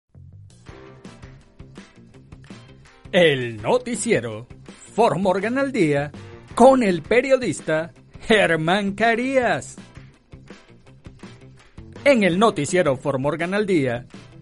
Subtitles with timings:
[3.12, 4.46] El noticiero
[4.94, 6.10] For Morgan al día
[6.54, 7.92] con el periodista
[8.26, 9.76] Germán Carías.
[12.06, 14.06] En el noticiero For Morgan al día,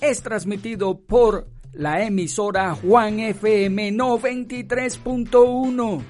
[0.00, 6.02] es transmitido por la emisora Juan FM 93.1.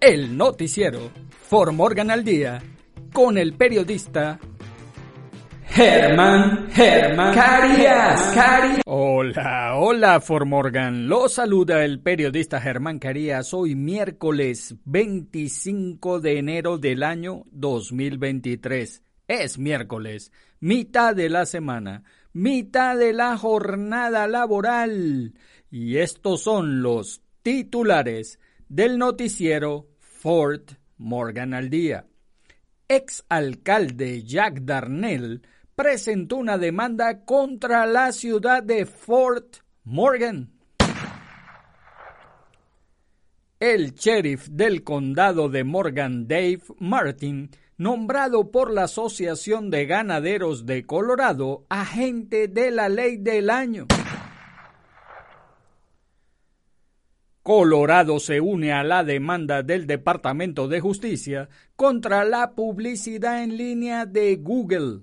[0.00, 1.10] El noticiero
[1.48, 2.60] For Morgan al Día
[3.12, 4.40] con el periodista
[5.66, 8.82] Germán, Germán Carías, Carías.
[8.84, 11.08] Hola, hola Formorgan.
[11.08, 19.02] Lo saluda el periodista Germán Carías hoy miércoles 25 de enero del año 2023.
[19.32, 20.30] Es miércoles,
[20.60, 25.32] mitad de la semana, mitad de la jornada laboral.
[25.70, 32.04] Y estos son los titulares del noticiero Fort Morgan al día.
[32.86, 35.40] Ex alcalde Jack Darnell
[35.74, 40.52] presentó una demanda contra la ciudad de Fort Morgan.
[43.58, 50.84] El sheriff del condado de Morgan, Dave Martin, nombrado por la Asociación de Ganaderos de
[50.86, 53.86] Colorado agente de la ley del año.
[57.42, 64.06] Colorado se une a la demanda del Departamento de Justicia contra la publicidad en línea
[64.06, 65.00] de Google.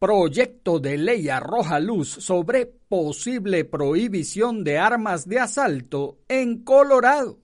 [0.00, 7.39] Proyecto de ley arroja luz sobre posible prohibición de armas de asalto en Colorado.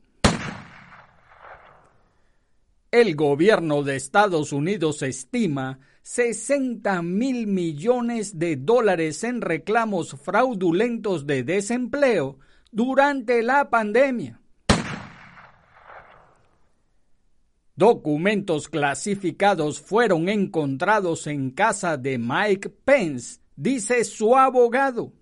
[2.97, 11.43] El gobierno de Estados Unidos estima 60 mil millones de dólares en reclamos fraudulentos de
[11.43, 12.39] desempleo
[12.71, 14.41] durante la pandemia.
[17.75, 25.13] Documentos clasificados fueron encontrados en casa de Mike Pence, dice su abogado.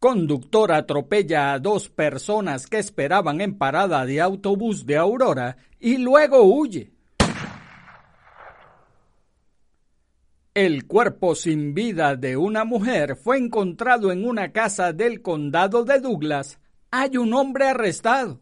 [0.00, 6.42] Conductor atropella a dos personas que esperaban en parada de autobús de Aurora y luego
[6.42, 6.90] huye.
[10.54, 16.00] El cuerpo sin vida de una mujer fue encontrado en una casa del condado de
[16.00, 16.58] Douglas.
[16.90, 18.40] Hay un hombre arrestado.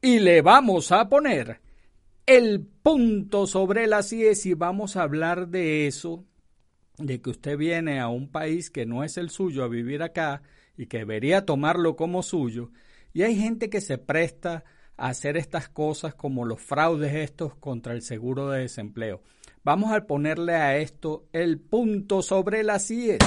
[0.00, 1.60] y le vamos a poner
[2.26, 6.24] el punto sobre las IES y vamos a hablar de eso,
[6.98, 10.42] de que usted viene a un país que no es el suyo a vivir acá
[10.76, 12.70] y que debería tomarlo como suyo.
[13.12, 14.64] Y hay gente que se presta
[14.96, 19.22] a hacer estas cosas como los fraudes estos contra el seguro de desempleo.
[19.64, 23.18] Vamos a ponerle a esto el punto sobre las IES.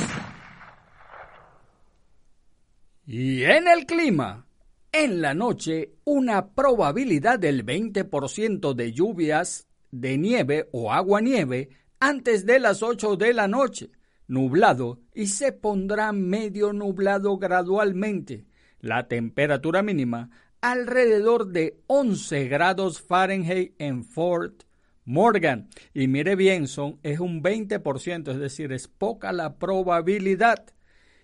[3.06, 4.46] Y en el clima,
[4.92, 11.70] en la noche, una probabilidad del 20% de lluvias de nieve o agua-nieve
[12.02, 13.92] antes de las 8 de la noche,
[14.28, 18.46] nublado y se pondrá medio nublado gradualmente.
[18.80, 20.32] La temperatura mínima
[20.62, 24.64] alrededor de 11 grados Fahrenheit en Fort
[25.06, 25.70] Morgan.
[25.94, 30.66] Y mire bien, son, es un 20%, es decir, es poca la probabilidad.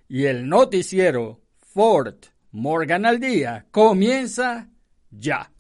[0.08, 4.70] Y el noticiero Fort Morgan al día comienza
[5.10, 5.52] ya.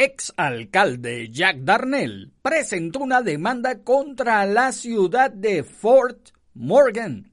[0.00, 7.32] Ex alcalde Jack Darnell presentó una demanda contra la ciudad de Fort Morgan.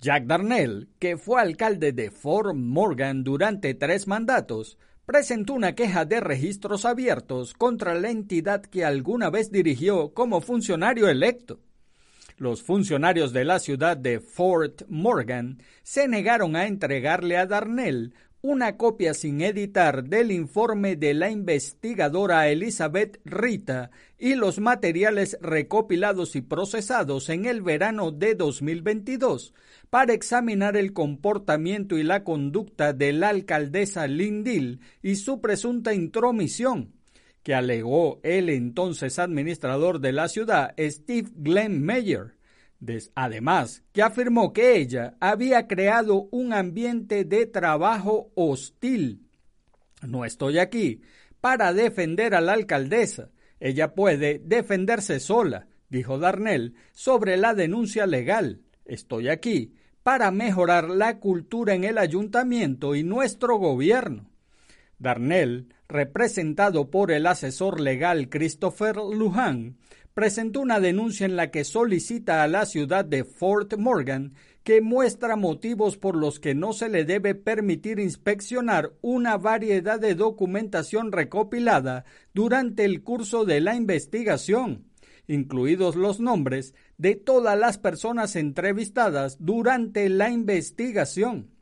[0.00, 6.20] Jack Darnell, que fue alcalde de Fort Morgan durante tres mandatos, presentó una queja de
[6.20, 11.58] registros abiertos contra la entidad que alguna vez dirigió como funcionario electo.
[12.38, 18.76] Los funcionarios de la ciudad de Fort Morgan se negaron a entregarle a Darnell una
[18.76, 26.42] copia sin editar del informe de la investigadora Elizabeth Rita y los materiales recopilados y
[26.42, 29.54] procesados en el verano de 2022
[29.90, 36.92] para examinar el comportamiento y la conducta de la alcaldesa Lindil y su presunta intromisión,
[37.42, 42.35] que alegó el entonces administrador de la ciudad, Steve Glenn Meyer
[43.14, 49.22] Además, que afirmó que ella había creado un ambiente de trabajo hostil.
[50.06, 51.00] No estoy aquí
[51.40, 53.30] para defender a la alcaldesa.
[53.60, 58.60] Ella puede defenderse sola, dijo Darnell sobre la denuncia legal.
[58.84, 64.30] Estoy aquí para mejorar la cultura en el ayuntamiento y nuestro gobierno.
[64.98, 69.76] Darnell, representado por el asesor legal Christopher Lujan,
[70.16, 74.32] presentó una denuncia en la que solicita a la ciudad de Fort Morgan
[74.64, 80.14] que muestra motivos por los que no se le debe permitir inspeccionar una variedad de
[80.14, 84.86] documentación recopilada durante el curso de la investigación,
[85.26, 91.55] incluidos los nombres de todas las personas entrevistadas durante la investigación.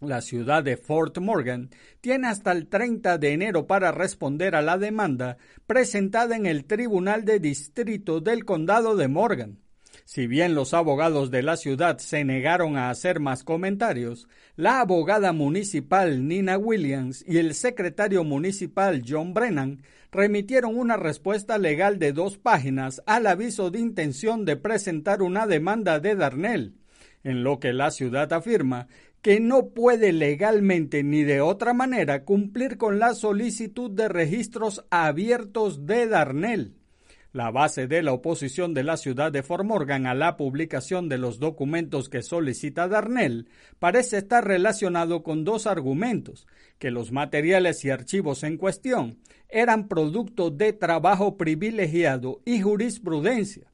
[0.00, 1.68] La ciudad de Fort Morgan
[2.00, 5.36] tiene hasta el 30 de enero para responder a la demanda
[5.66, 9.58] presentada en el Tribunal de Distrito del Condado de Morgan.
[10.06, 14.26] Si bien los abogados de la ciudad se negaron a hacer más comentarios,
[14.56, 21.98] la abogada municipal Nina Williams y el secretario municipal John Brennan remitieron una respuesta legal
[21.98, 26.74] de dos páginas al aviso de intención de presentar una demanda de Darnell,
[27.22, 28.88] en lo que la ciudad afirma
[29.22, 35.86] que no puede legalmente ni de otra manera cumplir con la solicitud de registros abiertos
[35.86, 36.74] de Darnell.
[37.32, 41.18] La base de la oposición de la ciudad de Fort Morgan a la publicación de
[41.18, 47.90] los documentos que solicita Darnell parece estar relacionado con dos argumentos, que los materiales y
[47.90, 49.18] archivos en cuestión
[49.48, 53.69] eran producto de trabajo privilegiado y jurisprudencia.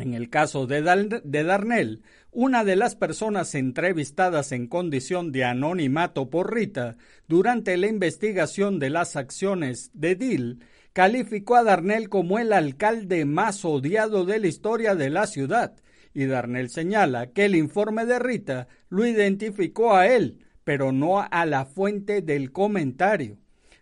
[0.00, 6.54] En el caso de, Darnell, una de las personas entrevistadas en condición de anonimato por
[6.54, 6.96] Rita
[7.26, 10.60] durante la investigación de las acciones de Dill
[10.92, 15.74] calificó a Darnell como el alcalde más odiado de la historia de la ciudad,
[16.14, 21.46] y Darnell señala que el informe de Rita lo identificó a él, pero no a
[21.46, 23.38] la fuente del comentario.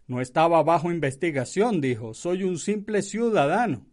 [0.07, 3.87] No estaba bajo investigación, dijo, soy un simple ciudadano.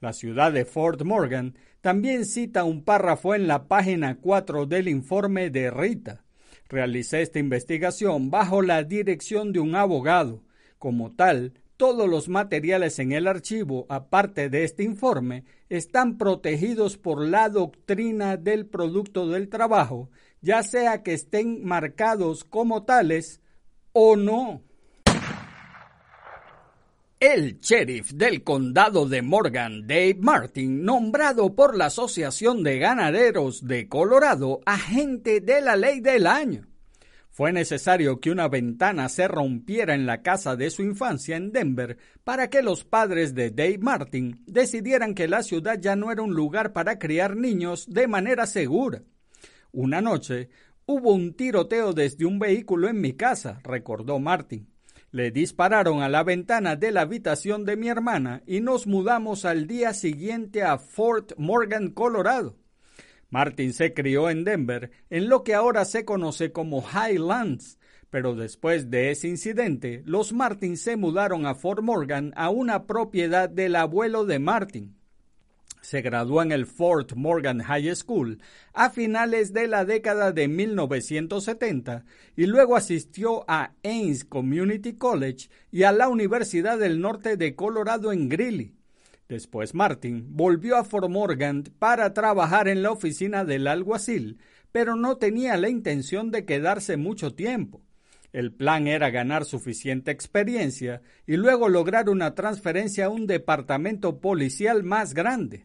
[0.00, 5.48] La ciudad de Fort Morgan también cita un párrafo en la página 4 del informe
[5.48, 6.24] de Rita.
[6.68, 10.42] Realicé esta investigación bajo la dirección de un abogado.
[10.78, 17.24] Como tal, todos los materiales en el archivo, aparte de este informe, están protegidos por
[17.24, 20.10] la doctrina del producto del trabajo,
[20.42, 23.40] ya sea que estén marcados como tales
[23.92, 24.65] o no.
[27.18, 33.88] El sheriff del condado de Morgan, Dave Martin, nombrado por la Asociación de Ganaderos de
[33.88, 36.66] Colorado agente de la ley del año.
[37.30, 41.96] Fue necesario que una ventana se rompiera en la casa de su infancia en Denver
[42.22, 46.34] para que los padres de Dave Martin decidieran que la ciudad ya no era un
[46.34, 49.00] lugar para criar niños de manera segura.
[49.72, 50.50] Una noche
[50.84, 54.75] hubo un tiroteo desde un vehículo en mi casa, recordó Martin.
[55.10, 59.66] Le dispararon a la ventana de la habitación de mi hermana y nos mudamos al
[59.66, 62.56] día siguiente a Fort Morgan, Colorado.
[63.30, 67.78] Martin se crió en Denver, en lo que ahora se conoce como Highlands,
[68.10, 73.48] pero después de ese incidente, los Martin se mudaron a Fort Morgan a una propiedad
[73.48, 74.95] del abuelo de Martin.
[75.86, 78.40] Se graduó en el Fort Morgan High School
[78.72, 85.84] a finales de la década de 1970 y luego asistió a Ames Community College y
[85.84, 88.74] a la Universidad del Norte de Colorado en Greeley.
[89.28, 94.40] Después Martin volvió a Fort Morgan para trabajar en la oficina del alguacil,
[94.72, 97.80] pero no tenía la intención de quedarse mucho tiempo.
[98.32, 104.82] El plan era ganar suficiente experiencia y luego lograr una transferencia a un departamento policial
[104.82, 105.64] más grande.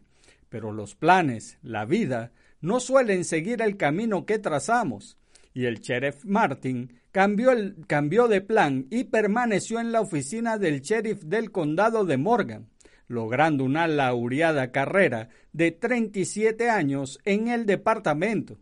[0.52, 2.30] Pero los planes, la vida,
[2.60, 5.16] no suelen seguir el camino que trazamos.
[5.54, 10.82] Y el sheriff Martin cambió, el, cambió de plan y permaneció en la oficina del
[10.82, 12.68] sheriff del condado de Morgan,
[13.08, 18.58] logrando una laureada carrera de 37 años en el departamento.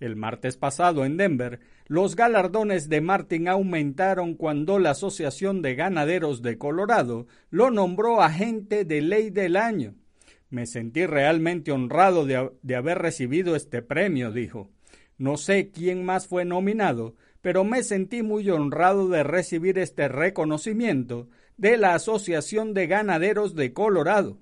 [0.00, 6.42] El martes pasado en Denver, los galardones de Martin aumentaron cuando la Asociación de Ganaderos
[6.42, 9.94] de Colorado lo nombró agente de ley del año.
[10.50, 14.70] Me sentí realmente honrado de, haber recibido este premio, dijo.
[15.18, 21.28] No sé quién más fue nominado, pero me sentí muy honrado de recibir este reconocimiento
[21.56, 24.38] de la Asociación de Ganaderos de Colorado.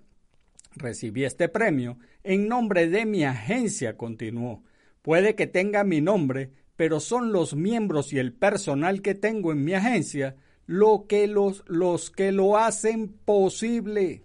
[0.76, 4.62] Recibí este premio en nombre de mi agencia, continuó.
[5.02, 9.64] Puede que tenga mi nombre, pero son los miembros y el personal que tengo en
[9.64, 10.36] mi agencia
[10.66, 14.22] lo que los, los que lo hacen posible.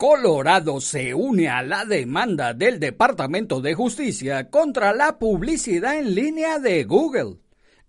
[0.00, 6.58] Colorado se une a la demanda del Departamento de Justicia contra la publicidad en línea
[6.58, 7.36] de Google.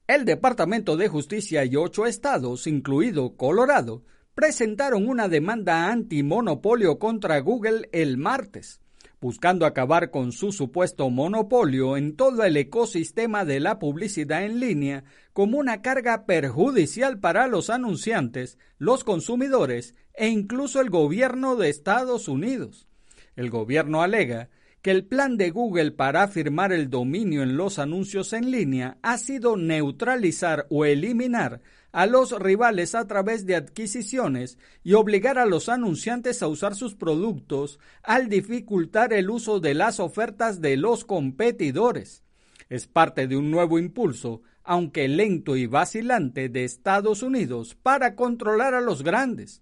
[0.07, 4.03] El Departamento de Justicia y ocho estados, incluido Colorado,
[4.35, 8.81] presentaron una demanda antimonopolio contra Google el martes
[9.21, 15.03] buscando acabar con su supuesto monopolio en todo el ecosistema de la publicidad en línea
[15.31, 22.27] como una carga perjudicial para los anunciantes, los consumidores e incluso el gobierno de Estados
[22.27, 22.87] Unidos.
[23.35, 24.49] El gobierno alega
[24.81, 29.19] que el plan de Google para afirmar el dominio en los anuncios en línea ha
[29.19, 35.69] sido neutralizar o eliminar a los rivales a través de adquisiciones y obligar a los
[35.69, 42.23] anunciantes a usar sus productos al dificultar el uso de las ofertas de los competidores.
[42.69, 48.73] Es parte de un nuevo impulso, aunque lento y vacilante, de Estados Unidos para controlar
[48.73, 49.61] a los grandes.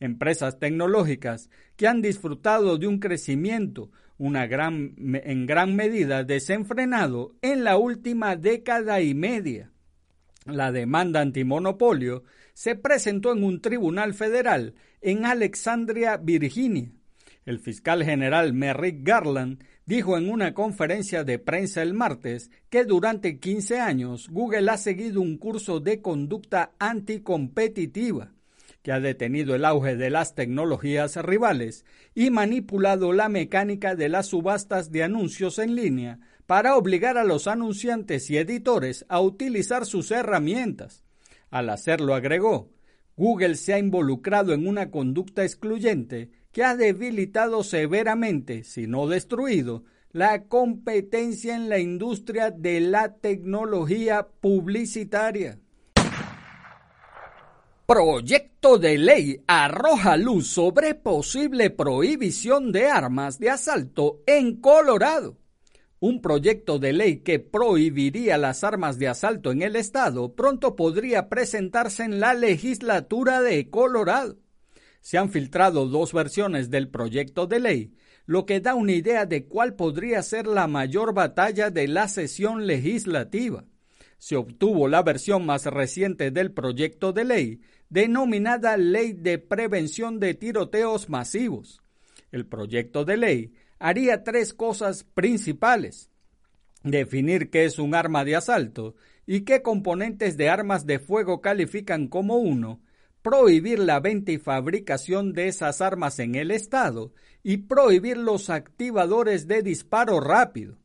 [0.00, 8.36] Empresas tecnológicas que han disfrutado de un crecimiento en gran medida desenfrenado en la última
[8.36, 9.71] década y media.
[10.46, 16.90] La demanda antimonopolio se presentó en un tribunal federal en Alexandria, Virginia.
[17.44, 23.38] El fiscal general Merrick Garland dijo en una conferencia de prensa el martes que durante
[23.38, 28.32] 15 años Google ha seguido un curso de conducta anticompetitiva
[28.82, 31.84] que ha detenido el auge de las tecnologías rivales
[32.14, 36.18] y manipulado la mecánica de las subastas de anuncios en línea
[36.52, 41.02] para obligar a los anunciantes y editores a utilizar sus herramientas.
[41.50, 42.68] Al hacerlo, agregó,
[43.16, 49.84] Google se ha involucrado en una conducta excluyente que ha debilitado severamente, si no destruido,
[50.10, 55.58] la competencia en la industria de la tecnología publicitaria.
[57.86, 65.38] Proyecto de ley arroja luz sobre posible prohibición de armas de asalto en Colorado.
[66.02, 71.28] Un proyecto de ley que prohibiría las armas de asalto en el estado pronto podría
[71.28, 74.36] presentarse en la legislatura de Colorado.
[75.00, 77.94] Se han filtrado dos versiones del proyecto de ley,
[78.26, 82.66] lo que da una idea de cuál podría ser la mayor batalla de la sesión
[82.66, 83.64] legislativa.
[84.18, 90.34] Se obtuvo la versión más reciente del proyecto de ley, denominada Ley de Prevención de
[90.34, 91.80] Tiroteos Masivos.
[92.32, 96.08] El proyecto de ley haría tres cosas principales.
[96.84, 98.94] Definir qué es un arma de asalto
[99.26, 102.80] y qué componentes de armas de fuego califican como uno,
[103.22, 107.12] prohibir la venta y fabricación de esas armas en el Estado
[107.42, 110.78] y prohibir los activadores de disparo rápido.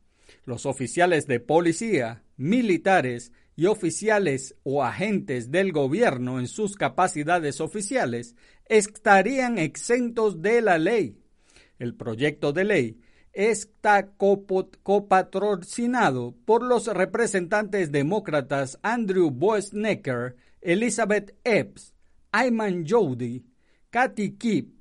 [0.44, 8.34] Los oficiales de policía, militares y oficiales o agentes del gobierno en sus capacidades oficiales
[8.68, 11.16] estarían exentos de la ley.
[11.78, 13.00] El proyecto de ley
[13.32, 14.10] está
[14.82, 21.94] copatrocinado por los representantes demócratas Andrew Boesnecker, Elizabeth Epps,
[22.32, 23.44] Ayman Jody,
[23.90, 24.74] Kathy Kipp,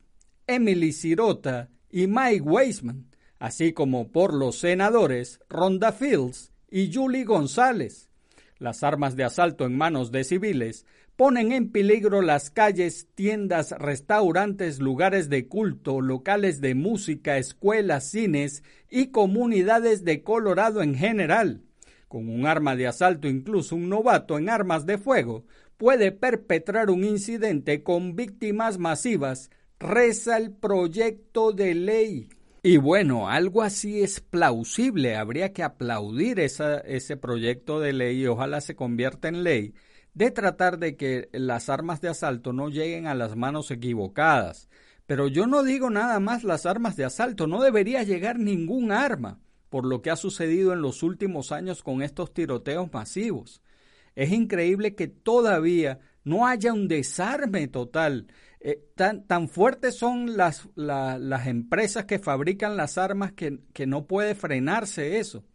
[0.47, 8.09] Emily Sirota y Mike Weisman, así como por los senadores Rhonda Fields y Julie González.
[8.57, 10.85] Las armas de asalto en manos de civiles
[11.17, 18.63] ponen en peligro las calles, tiendas, restaurantes, lugares de culto, locales de música, escuelas, cines
[18.89, 21.63] y comunidades de Colorado en general.
[22.07, 25.43] Con un arma de asalto, incluso un novato en armas de fuego
[25.77, 32.29] puede perpetrar un incidente con víctimas masivas, reza el proyecto de ley.
[32.61, 38.61] Y bueno, algo así es plausible, habría que aplaudir ese proyecto de ley y ojalá
[38.61, 39.73] se convierta en ley
[40.17, 44.67] de tratar de que las armas de asalto no lleguen a las manos equivocadas.
[45.05, 49.39] Pero yo no digo nada más las armas de asalto, no debería llegar ningún arma,
[49.69, 53.61] por lo que ha sucedido en los últimos años con estos tiroteos masivos.
[54.15, 58.25] Es increíble que todavía no haya un desarme total.
[58.59, 64.33] Eh, tan, fuertes son las, las empresas que fabrican las armas que, que no puede
[64.33, 65.45] frenarse eso.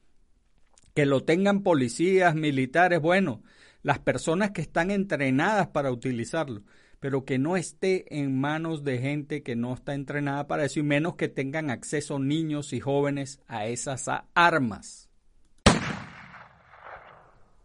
[0.94, 3.42] Que lo tengan policías, militares, bueno,
[3.82, 6.62] las personas que están entrenadas para utilizarlo,
[7.00, 10.84] pero que no esté en manos de gente que no está entrenada para eso y
[10.84, 15.08] menos que tengan acceso niños y jóvenes a esas armas.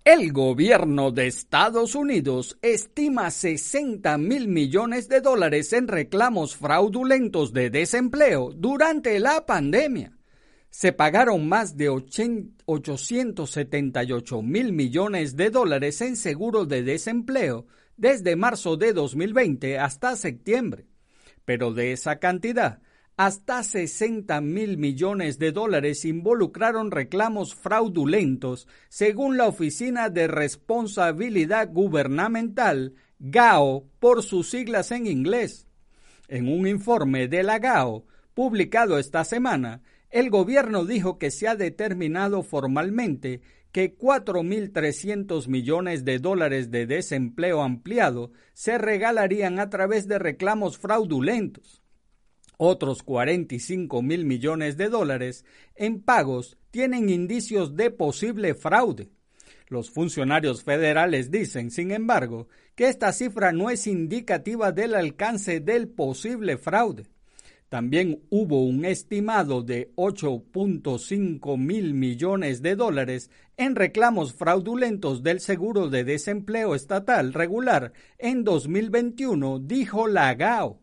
[0.04, 7.70] El gobierno de Estados Unidos estima 60 mil millones de dólares en reclamos fraudulentos de
[7.70, 10.17] desempleo durante la pandemia.
[10.70, 18.78] Se pagaron más de 878 mil millones de dólares en seguros de desempleo desde marzo
[18.78, 20.86] de 2020 hasta septiembre.
[21.46, 22.82] Pero de esa cantidad,
[23.18, 32.94] hasta 60 mil millones de dólares involucraron reclamos fraudulentos, según la Oficina de Responsabilidad Gubernamental,
[33.18, 35.68] GAO, por sus siglas en inglés.
[36.28, 38.06] En un informe de la GAO,
[38.36, 39.82] publicado esta semana,
[40.18, 47.62] el gobierno dijo que se ha determinado formalmente que 4.300 millones de dólares de desempleo
[47.62, 51.84] ampliado se regalarían a través de reclamos fraudulentos.
[52.58, 55.46] Otros 45 mil millones de dólares
[55.76, 59.12] en pagos tienen indicios de posible fraude.
[59.68, 65.90] Los funcionarios federales dicen, sin embargo, que esta cifra no es indicativa del alcance del
[65.90, 67.06] posible fraude.
[67.70, 75.90] También hubo un estimado de 8.5 mil millones de dólares en reclamos fraudulentos del seguro
[75.90, 80.80] de desempleo estatal regular en 2021, dijo la GAO.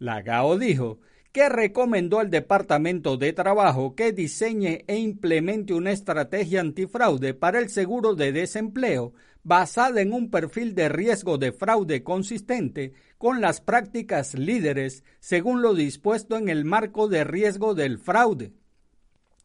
[0.00, 0.98] La GAO dijo
[1.30, 7.68] que recomendó al Departamento de Trabajo que diseñe e implemente una estrategia antifraude para el
[7.68, 9.12] seguro de desempleo
[9.48, 15.74] basada en un perfil de riesgo de fraude consistente con las prácticas líderes según lo
[15.74, 18.52] dispuesto en el marco de riesgo del fraude.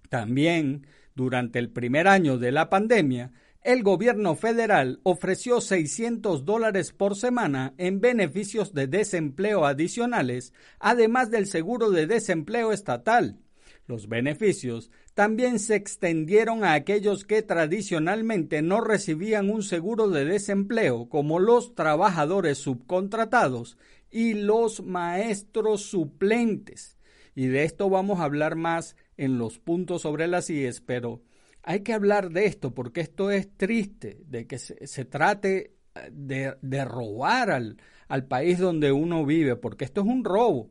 [0.10, 3.32] También, durante el primer año de la pandemia,
[3.62, 11.48] el gobierno federal ofreció 600 dólares por semana en beneficios de desempleo adicionales, además del
[11.48, 13.40] seguro de desempleo estatal.
[13.88, 21.08] Los beneficios también se extendieron a aquellos que tradicionalmente no recibían un seguro de desempleo,
[21.08, 23.78] como los trabajadores subcontratados
[24.10, 26.98] y los maestros suplentes.
[27.36, 31.22] Y de esto vamos a hablar más en los puntos sobre las IES, pero
[31.62, 36.86] hay que hablar de esto porque esto es triste, de que se, trate eh, de,
[36.86, 37.78] robar al,
[38.08, 40.70] al país donde uno vive, porque esto es un robo.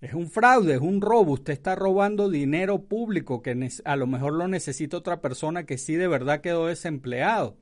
[0.00, 1.32] Es un fraude, es un robo.
[1.32, 5.94] Usted está robando dinero público que a lo mejor lo necesita otra persona que sí
[5.94, 7.56] de verdad quedó desempleado.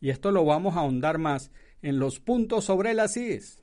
[0.00, 1.50] Y esto lo vamos a ahondar más
[1.82, 3.62] en los puntos sobre las IES.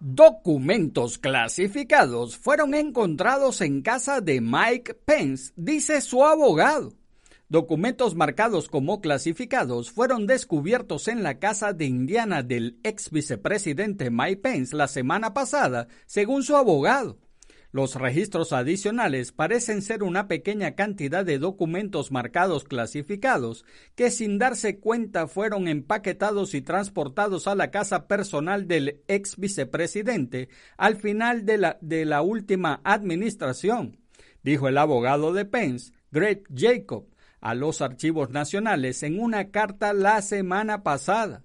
[0.00, 6.92] Documentos clasificados fueron encontrados en casa de Mike Pence, dice su abogado.
[7.48, 14.38] Documentos marcados como clasificados fueron descubiertos en la casa de Indiana del ex vicepresidente Mike
[14.38, 17.18] Pence la semana pasada, según su abogado.
[17.70, 24.78] Los registros adicionales parecen ser una pequeña cantidad de documentos marcados clasificados que sin darse
[24.78, 31.58] cuenta fueron empaquetados y transportados a la casa personal del ex vicepresidente al final de
[31.58, 33.98] la, de la última administración,
[34.44, 37.08] dijo el abogado de Pence, Greg Jacob,
[37.44, 41.44] a los archivos nacionales en una carta la semana pasada.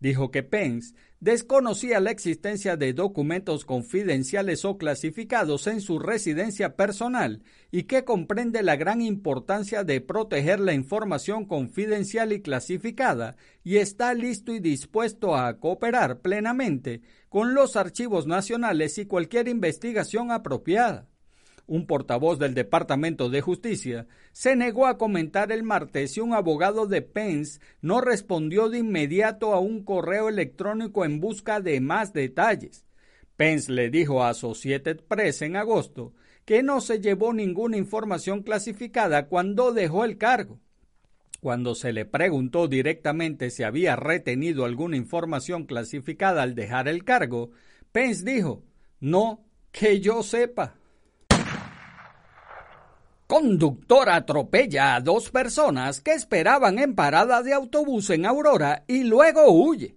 [0.00, 7.44] Dijo que Pence desconocía la existencia de documentos confidenciales o clasificados en su residencia personal
[7.70, 14.14] y que comprende la gran importancia de proteger la información confidencial y clasificada y está
[14.14, 21.06] listo y dispuesto a cooperar plenamente con los archivos nacionales y cualquier investigación apropiada
[21.66, 26.86] un portavoz del Departamento de Justicia, se negó a comentar el martes si un abogado
[26.86, 32.84] de Pence no respondió de inmediato a un correo electrónico en busca de más detalles.
[33.36, 39.26] Pence le dijo a Associated Press en agosto que no se llevó ninguna información clasificada
[39.26, 40.60] cuando dejó el cargo.
[41.40, 47.50] Cuando se le preguntó directamente si había retenido alguna información clasificada al dejar el cargo,
[47.92, 48.62] Pence dijo,
[49.00, 50.76] no, que yo sepa.
[53.26, 59.50] Conductor atropella a dos personas que esperaban en parada de autobús en Aurora y luego
[59.50, 59.96] huye.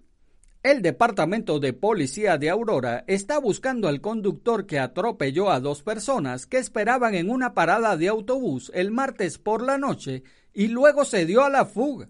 [0.64, 6.48] El Departamento de Policía de Aurora está buscando al conductor que atropelló a dos personas
[6.48, 11.28] que esperaban en una parada de autobús el martes por la noche y luego se
[11.28, 12.10] dio a la fuga.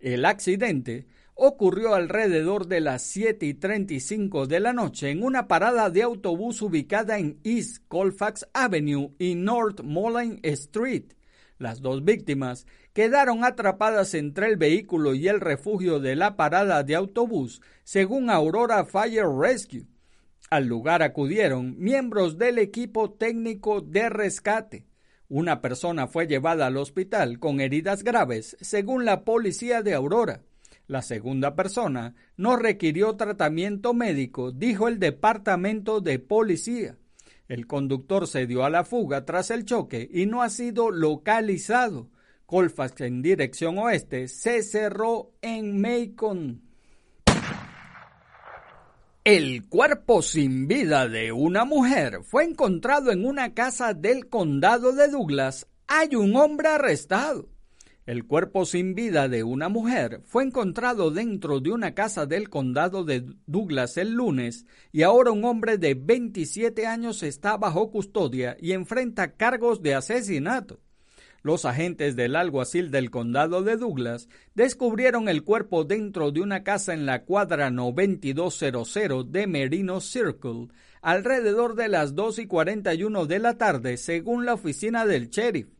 [0.00, 1.06] El accidente
[1.40, 6.60] ocurrió alrededor de las 7 y 35 de la noche en una parada de autobús
[6.62, 11.12] ubicada en East Colfax Avenue y North Moline Street.
[11.56, 16.96] Las dos víctimas quedaron atrapadas entre el vehículo y el refugio de la parada de
[16.96, 19.86] autobús, según Aurora Fire Rescue.
[20.50, 24.86] Al lugar acudieron miembros del equipo técnico de rescate.
[25.28, 30.42] Una persona fue llevada al hospital con heridas graves, según la policía de Aurora.
[30.88, 36.96] La segunda persona no requirió tratamiento médico, dijo el departamento de policía.
[37.46, 42.08] El conductor se dio a la fuga tras el choque y no ha sido localizado.
[42.46, 46.62] Colfax en dirección oeste se cerró en Macon.
[49.24, 55.08] El cuerpo sin vida de una mujer fue encontrado en una casa del condado de
[55.08, 55.66] Douglas.
[55.86, 57.50] Hay un hombre arrestado.
[58.08, 63.04] El cuerpo sin vida de una mujer fue encontrado dentro de una casa del condado
[63.04, 68.72] de Douglas el lunes y ahora un hombre de 27 años está bajo custodia y
[68.72, 70.80] enfrenta cargos de asesinato.
[71.42, 76.94] Los agentes del alguacil del condado de Douglas descubrieron el cuerpo dentro de una casa
[76.94, 80.68] en la cuadra 9200 de Merino Circle
[81.02, 85.77] alrededor de las 2 y 41 de la tarde, según la oficina del sheriff.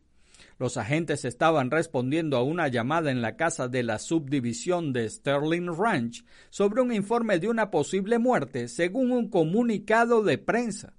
[0.59, 5.73] Los agentes estaban respondiendo a una llamada en la casa de la subdivisión de Sterling
[5.73, 10.93] Ranch sobre un informe de una posible muerte, según un comunicado de prensa.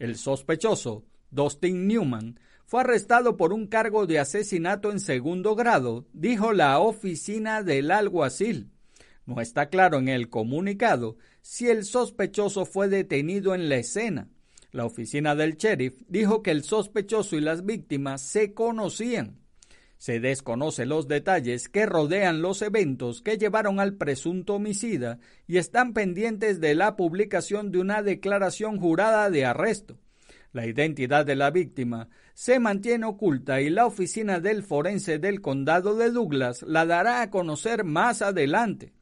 [0.00, 6.52] El sospechoso, Dustin Newman, fue arrestado por un cargo de asesinato en segundo grado, dijo
[6.52, 8.72] la oficina del alguacil.
[9.24, 14.28] No está claro en el comunicado si el sospechoso fue detenido en la escena.
[14.76, 19.38] La oficina del sheriff dijo que el sospechoso y las víctimas se conocían.
[19.96, 25.94] Se desconocen los detalles que rodean los eventos que llevaron al presunto homicida y están
[25.94, 29.96] pendientes de la publicación de una declaración jurada de arresto.
[30.52, 35.96] La identidad de la víctima se mantiene oculta y la oficina del forense del condado
[35.96, 38.92] de Douglas la dará a conocer más adelante.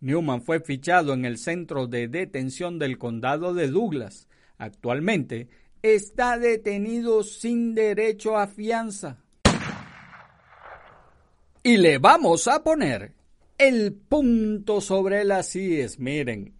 [0.00, 4.28] Newman fue fichado en el centro de detención del condado de Douglas.
[4.64, 5.48] Actualmente
[5.82, 9.18] está detenido sin derecho a fianza.
[11.62, 13.12] Y le vamos a poner
[13.58, 15.98] el punto sobre las IES.
[15.98, 16.54] Miren,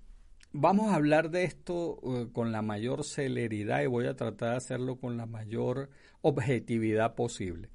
[0.53, 4.57] vamos a hablar de esto eh, con la mayor celeridad y voy a tratar de
[4.57, 5.88] hacerlo con la mayor
[6.21, 7.71] objetividad posible.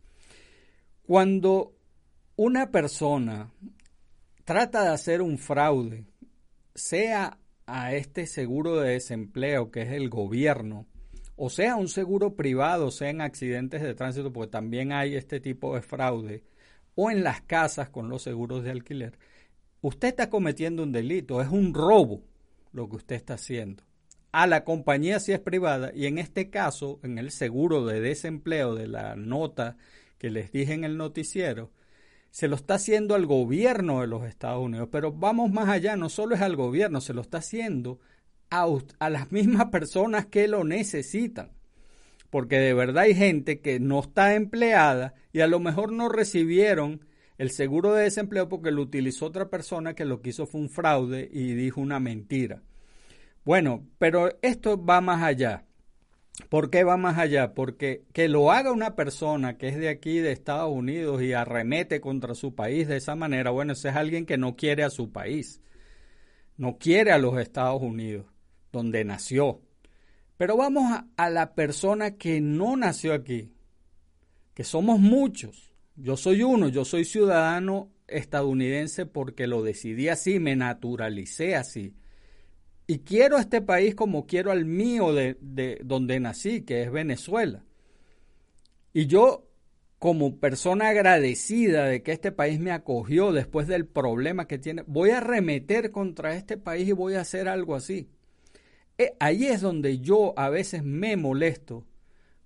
[1.07, 1.73] Cuando
[2.35, 3.51] una persona
[4.45, 6.05] trata de hacer un fraude,
[6.75, 7.38] sea
[7.71, 10.87] a este seguro de desempleo que es el gobierno,
[11.35, 15.75] o sea un seguro privado, sea en accidentes de tránsito, porque también hay este tipo
[15.75, 16.43] de fraude,
[16.95, 19.17] o en las casas con los seguros de alquiler,
[19.81, 22.23] usted está cometiendo un delito, es un robo
[22.71, 23.83] lo que usted está haciendo.
[24.31, 28.75] A la compañía si es privada y en este caso, en el seguro de desempleo
[28.75, 29.77] de la nota
[30.17, 31.71] que les dije en el noticiero,
[32.31, 36.09] se lo está haciendo al gobierno de los Estados Unidos, pero vamos más allá, no
[36.09, 37.99] solo es al gobierno, se lo está haciendo
[38.49, 38.67] a,
[38.99, 41.51] a, las mismas personas que lo necesitan.
[42.29, 47.05] Porque de verdad hay gente que no está empleada y a lo mejor no recibieron
[47.39, 50.69] el seguro de desempleo porque lo utilizó otra persona que lo que hizo fue un
[50.69, 52.61] fraude y dijo una mentira.
[53.45, 55.65] Bueno, pero esto va más allá.
[56.47, 57.53] ¿Por qué va más allá?
[57.53, 61.99] Porque que lo haga una persona que es de aquí, de Estados Unidos, y arremete
[61.99, 65.11] contra su país de esa manera, bueno, ese es alguien que no quiere a su
[65.11, 65.61] país,
[66.57, 68.25] no quiere a los Estados Unidos,
[68.71, 69.61] donde nació.
[70.37, 73.51] Pero vamos a, a la persona que no nació aquí,
[74.53, 75.73] que somos muchos.
[75.95, 81.93] Yo soy uno, yo soy ciudadano estadounidense porque lo decidí así, me naturalicé así.
[82.89, 86.91] Y quiero a este país como quiero al mío de, de donde nací, que es
[86.91, 87.63] Venezuela.
[88.93, 89.47] Y yo,
[89.99, 95.11] como persona agradecida de que este país me acogió después del problema que tiene, voy
[95.11, 98.09] a remeter contra este país y voy a hacer algo así.
[98.97, 101.85] Eh, ahí es donde yo a veces me molesto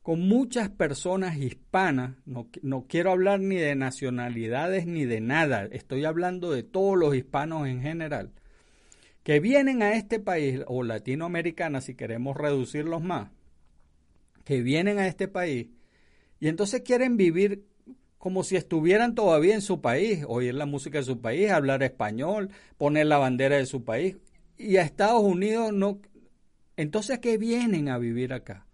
[0.01, 6.03] con muchas personas hispanas, no, no, quiero hablar ni de nacionalidades ni de nada, estoy
[6.03, 8.33] hablando de todos los hispanos en general,
[9.23, 13.31] que vienen a este país, o latinoamericanas si queremos reducirlos más,
[14.43, 15.67] que vienen a este país
[16.39, 17.65] y entonces quieren vivir
[18.17, 22.49] como si estuvieran todavía en su país, oír la música de su país, hablar español,
[22.77, 24.17] poner la bandera de su país.
[24.57, 25.99] Y a Estados Unidos no...
[26.77, 28.65] Entonces, ¿qué vienen a vivir acá?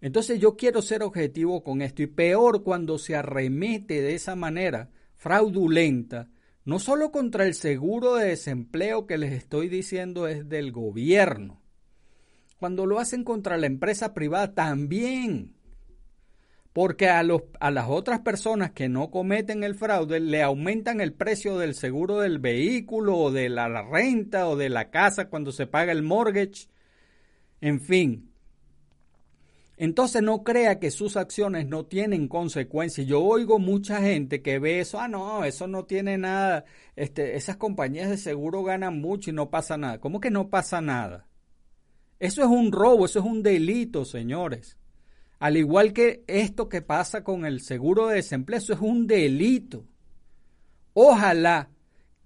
[0.00, 4.90] Entonces yo quiero ser objetivo con esto y peor cuando se arremete de esa manera
[5.14, 6.28] fraudulenta
[6.66, 11.62] no solo contra el seguro de desempleo que les estoy diciendo es del gobierno,
[12.58, 15.54] cuando lo hacen contra la empresa privada también,
[16.72, 21.12] porque a, los, a las otras personas que no cometen el fraude le aumentan el
[21.12, 25.68] precio del seguro del vehículo o de la renta o de la casa cuando se
[25.68, 26.68] paga el mortgage,
[27.60, 28.25] en fin.
[29.78, 33.06] Entonces no crea que sus acciones no tienen consecuencias.
[33.06, 36.64] Yo oigo mucha gente que ve eso, ah, no, eso no tiene nada,
[36.96, 40.00] este, esas compañías de seguro ganan mucho y no pasa nada.
[40.00, 41.28] ¿Cómo que no pasa nada?
[42.18, 44.78] Eso es un robo, eso es un delito, señores.
[45.38, 49.84] Al igual que esto que pasa con el seguro de desempleo, eso es un delito.
[50.94, 51.68] Ojalá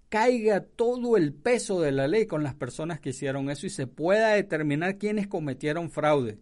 [0.09, 3.89] caiga todo el peso de la ley con las personas que hicieron eso y se
[3.89, 6.39] pueda determinar quiénes cometieron fraude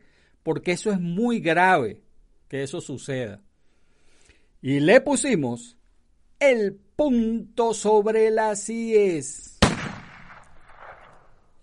[0.48, 2.00] porque eso es muy grave
[2.48, 3.42] que eso suceda.
[4.62, 5.76] Y le pusimos
[6.40, 9.58] el punto sobre las IES.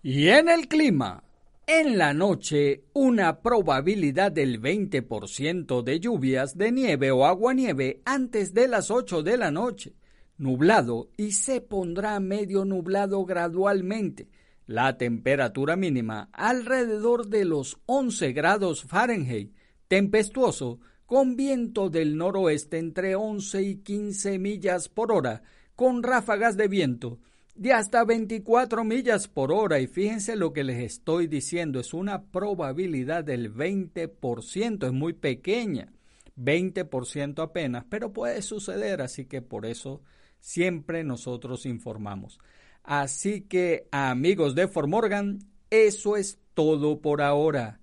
[0.04, 1.24] Y en el clima,
[1.66, 8.68] en la noche, una probabilidad del 20% de lluvias de nieve o agua-nieve antes de
[8.68, 9.96] las 8 de la noche,
[10.38, 14.28] nublado y se pondrá medio nublado gradualmente
[14.68, 19.54] la temperatura mínima alrededor de los 11 grados Fahrenheit,
[19.88, 25.44] tempestuoso, con viento del noroeste entre 11 y 15 millas por hora,
[25.76, 27.20] con ráfagas de viento
[27.56, 29.80] de hasta 24 millas por hora.
[29.80, 35.92] Y fíjense lo que les estoy diciendo, es una probabilidad del 20%, es muy pequeña,
[36.38, 40.02] 20% apenas, pero puede suceder, así que por eso
[40.40, 42.40] siempre nosotros informamos.
[42.86, 47.80] Así que, amigos de Formorgan, eso es todo por ahora.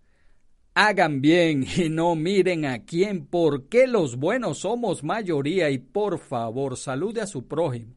[0.74, 6.76] Hagan bien y no miren a quién, porque los buenos somos mayoría y por favor
[6.76, 7.94] salude a su prójimo.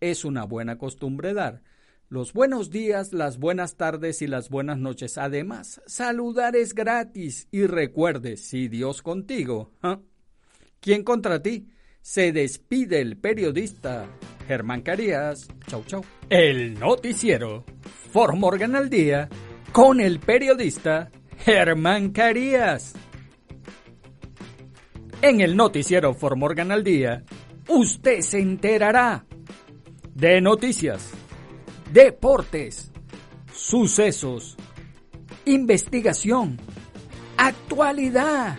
[0.00, 1.62] Es una buena costumbre dar
[2.14, 5.18] los buenos días, las buenas tardes y las buenas noches.
[5.18, 9.98] Además, saludar es gratis y recuerde, si Dios contigo, ¿ah?
[10.80, 11.68] ¿quién contra ti?
[12.04, 14.06] Se despide el periodista
[14.46, 15.48] Germán Carías.
[15.66, 16.04] Chau, chau.
[16.28, 17.64] El noticiero
[18.12, 19.30] For Morgan al día
[19.72, 22.92] con el periodista Germán Carías.
[25.22, 27.24] En el noticiero For Morgan al día,
[27.68, 29.24] usted se enterará
[30.14, 31.10] de noticias,
[31.90, 32.92] deportes,
[33.50, 34.58] sucesos,
[35.46, 36.60] investigación,
[37.38, 38.58] actualidad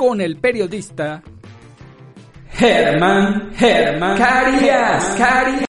[0.00, 1.22] con el periodista
[2.52, 5.14] Germán Germán Carías.
[5.18, 5.66] Carías.